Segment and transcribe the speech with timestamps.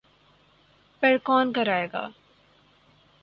[1.01, 2.03] پر کون کرائے گا؟